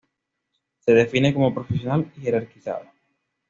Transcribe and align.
Se 0.79 0.95
define 0.95 1.31
como 1.31 1.53
profesional 1.53 2.11
y 2.17 2.21
jerarquizada. 2.21 2.91